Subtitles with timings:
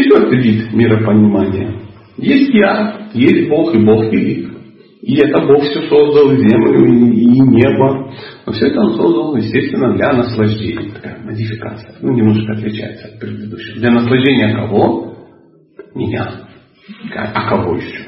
[0.00, 1.82] Четвертый вид миропонимания.
[2.16, 4.50] Есть я, есть Бог, и Бог велик.
[5.02, 8.10] И это Бог все создал, землю и, и небо.
[8.46, 10.92] Но все это он создал, естественно, для наслаждения.
[10.94, 11.96] Такая модификация.
[12.00, 13.78] Ну, немножко отличается от предыдущего.
[13.78, 15.14] Для наслаждения кого?
[15.94, 16.48] Меня.
[17.14, 18.04] А кого еще?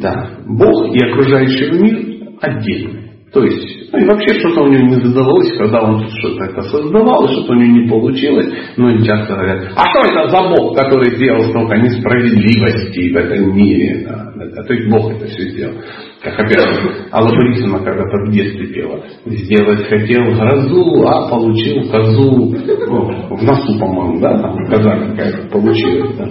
[0.00, 0.38] Да.
[0.46, 3.00] Бог и окружающий мир отдельно.
[3.32, 7.28] То есть, ну и вообще что-то у него не задавалось, когда он что-то это создавал,
[7.28, 8.48] что-то у него не получилось.
[8.78, 13.54] Ну и часто говорят, а что это за Бог, который сделал столько несправедливости в этом
[13.54, 14.06] мире?
[14.08, 15.74] Да, да, то есть Бог это все сделал.
[16.22, 16.66] Как опять
[17.12, 19.04] Алла Борисовна когда-то в детстве пела.
[19.26, 22.54] Сделать хотел грозу, а получил козу.
[22.86, 26.16] Ну, в носу, по-моему, да, там коза какая-то получилась.
[26.16, 26.28] Да.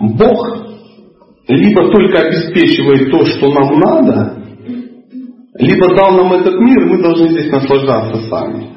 [0.00, 0.66] Бог
[1.46, 4.39] либо только обеспечивает то, что нам надо,
[5.60, 8.68] либо дал нам этот мир, мы должны здесь наслаждаться сами.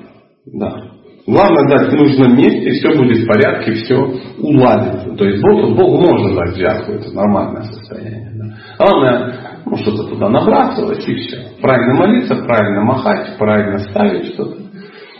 [0.45, 0.93] Да.
[1.25, 3.95] Главное дать в нужном месте, все будет в порядке, все
[4.39, 5.15] уладится.
[5.15, 8.31] То есть Бог, Богу можно дать взятку, это нормальное состояние.
[8.35, 8.45] Да.
[8.77, 9.33] Главное,
[9.65, 11.37] ну, что-то туда набрасывать и все.
[11.61, 14.57] Правильно молиться, правильно махать, правильно ставить что-то.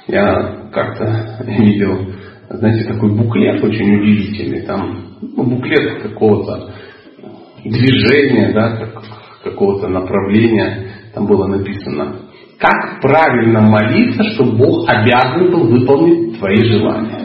[0.08, 2.12] Я как-то видел,
[2.50, 4.62] знаете, такой буклет очень удивительный.
[4.64, 6.74] Там ну, буклет какого-то
[7.64, 9.04] движения, да, как,
[9.44, 12.16] какого-то направления там было написано,
[12.60, 17.20] как правильно молиться, чтобы Бог обязан был выполнить твои желания.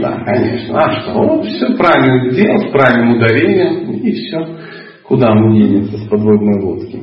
[0.00, 0.78] Да, конечно.
[0.78, 1.12] А что?
[1.14, 4.46] Вот все правильно сделал, с правильным ударением, и все.
[5.04, 7.00] Куда мы денемся с подводной лодки?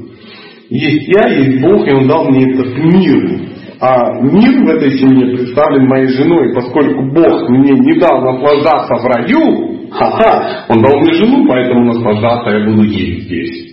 [0.70, 3.42] Есть я, есть Бог, и Он дал мне этот мир.
[3.80, 9.06] А мир в этой семье представлен моей женой, поскольку Бог мне не дал наслаждаться в
[9.06, 13.71] раю, ха-ха, Он дал мне жену, поэтому наслаждаться я буду ей здесь.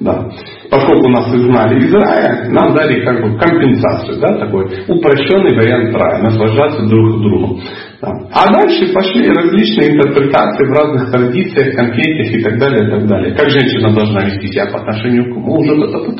[0.00, 0.30] Да.
[0.70, 6.22] Поскольку нас изгнали из рая, нам дали как бы компенсацию, да, такой упрощенный вариант рая,
[6.22, 7.60] наслаждаться друг другом.
[8.00, 8.12] Да.
[8.32, 13.34] А дальше пошли различные интерпретации в разных традициях, конфессиях и так далее, и так далее.
[13.34, 16.14] Как женщина должна вести себя по отношению к мужу, это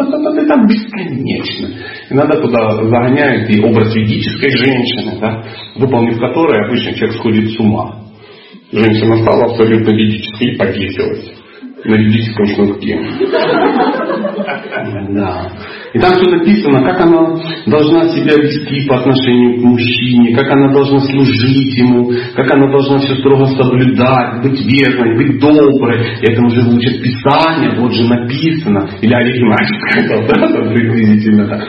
[0.49, 1.69] там бесконечно.
[2.11, 5.45] И надо туда загоняют и образ ведической женщины, да,
[5.77, 7.95] выполнив который обычно человек сходит с ума.
[8.73, 11.38] Женщина стала абсолютно ведической и повесилась
[11.89, 13.01] на юридическом шнурке.
[15.11, 15.53] Да.
[15.95, 17.35] И там все написано, как она
[17.67, 22.99] должна себя вести по отношению к мужчине, как она должна служить ему, как она должна
[22.99, 26.01] все строго соблюдать, быть верной, быть доброй.
[26.21, 28.91] И это уже учат Писание, вот же написано.
[29.01, 31.47] Или оригиналь сказал, да, приблизительно.
[31.47, 31.65] Да.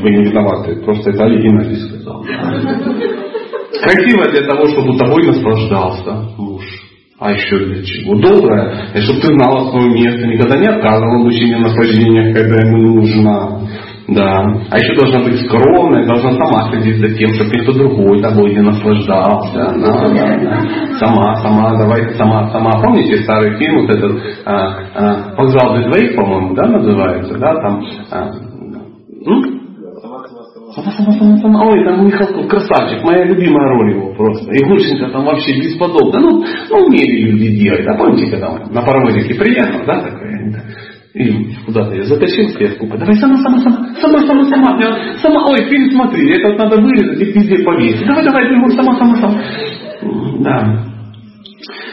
[0.00, 2.24] Вы не виноваты, просто это оригиналь сказал.
[3.82, 6.28] Красиво для того, чтобы тобой наслаждался.
[7.22, 8.16] А еще для чего?
[8.16, 13.60] Доброе, и чтобы ты знала свое место, никогда не отказывала в наслаждениях, когда ему нужно.
[14.08, 14.44] Да.
[14.70, 18.60] А еще должна быть скромная, должна сама следить за тем, чтобы никто другой тобой не
[18.60, 19.54] наслаждался.
[19.54, 20.60] Да, да, да.
[20.98, 22.82] Сама, сама, давай, сама, сама.
[22.82, 27.84] Помните старый фильм, вот этот а, а, «Вокзал для двоих», по-моему, да, называется, да, там.
[28.10, 29.51] А, сама.
[30.84, 34.52] Ой, там Михалков, красавчик, моя любимая роль его просто.
[34.52, 36.20] И Гурченко там вообще бесподобно.
[36.20, 37.86] Ну, ну умели люди делать.
[37.86, 40.32] А помните, когда на паровозике приехал, да, такая?
[41.14, 42.48] И куда-то я затащил
[42.78, 42.96] купе.
[42.96, 44.78] Давай сама, сама, сама, сама, сама, сама.
[45.20, 48.06] Сама, ой, фильм смотри, это вот надо вырезать и везде повесить.
[48.06, 49.42] Давай, давай, Егор, сама, сама, сама.
[50.40, 50.92] Да.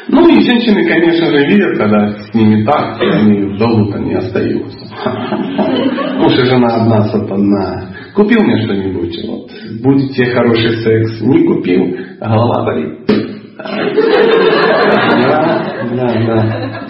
[0.08, 4.86] Ну и женщины, конечно же, видят, когда с ними так, они в долгу-то не остаются.
[6.18, 7.89] Муж и жена одна сатана.
[8.16, 11.22] Купил мне что-нибудь, вот, будет тебе хороший секс.
[11.22, 13.00] Не купил, голова болит.
[13.58, 13.74] Да,
[15.92, 16.88] да, да.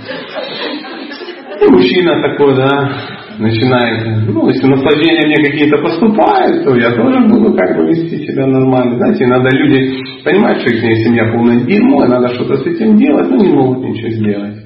[1.62, 2.92] И мужчина такой, да,
[3.38, 8.46] начинает, ну, если наслаждения мне какие-то поступают, то я тоже буду как бы вести себя
[8.46, 8.98] нормально.
[8.98, 13.30] Знаете, иногда люди понимают, что их семья полная дерьмо, и надо что-то с этим делать,
[13.30, 14.58] но не могут ничего сделать.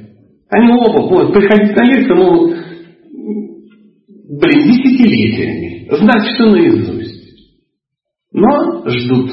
[0.50, 2.54] Они оба будут приходить на лекцию, могут,
[4.30, 7.24] блин, десятилетиями знать все наизусть.
[8.34, 9.32] Но ждут.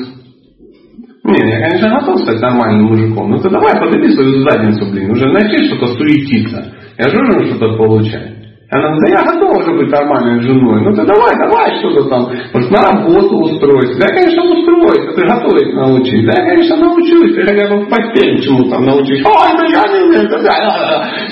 [1.25, 5.27] Не, я, конечно, готов стать нормальным мужиком, но ты давай подойди свою задницу, блин, уже
[5.27, 6.75] начни что-то суетиться.
[6.99, 8.41] Я же должен что-то получать.
[8.71, 10.85] Она говорит, да я готова уже быть нормальной женой.
[10.85, 12.31] Ну ты давай, давай что-то там.
[12.55, 13.99] Может, на работу устроиться.
[13.99, 15.09] Да я, конечно, устроюсь.
[15.09, 16.25] А ты готовить научись.
[16.25, 17.35] Да я, конечно, научусь.
[17.35, 19.27] Ты хотя бы в постель чему там научись.
[19.27, 20.23] Ой, да я не.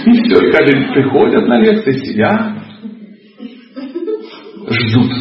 [0.05, 0.49] И все.
[0.49, 2.58] И каждый приходят на лекции, сидят
[4.71, 5.13] ждут.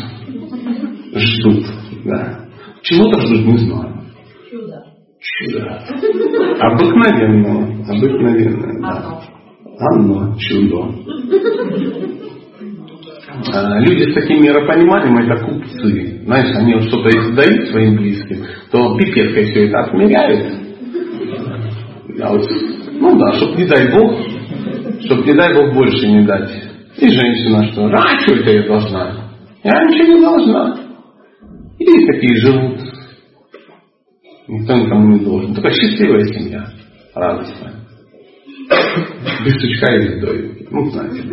[1.14, 1.66] Ждут,
[2.06, 2.48] да.
[2.84, 3.94] Чего-то ждут, не знаю.
[4.50, 4.84] Чудо.
[5.20, 5.84] Чудо.
[6.60, 7.64] Обыкновенного.
[7.90, 9.22] Обыкновенное, да.
[9.80, 10.96] Оно, чудо.
[13.54, 16.22] А, люди с таким миропониманием это купцы.
[16.26, 20.54] Знаешь, они вот что-то издают своим близким, то пипеткой все это отмеряют.
[22.20, 22.50] А вот,
[22.94, 24.20] ну да, чтобы не дай Бог,
[25.02, 26.50] чтобы не дай Бог больше не дать.
[26.98, 27.86] И женщина что?
[27.86, 29.27] А что это я должна?
[29.64, 30.88] Ничего не должна.
[31.80, 32.80] И такие живут.
[34.48, 35.54] Никто никому не должен.
[35.54, 36.68] Только счастливая семья.
[37.14, 37.74] Радостная.
[39.46, 40.68] Без сучка и без доринки.
[40.72, 41.24] Ну, знаете.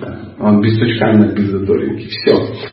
[0.00, 0.34] Да.
[0.40, 2.08] Он без сучка, но без задоринки.
[2.08, 2.70] Все.